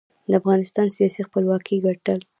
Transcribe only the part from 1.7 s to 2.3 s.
ګټل.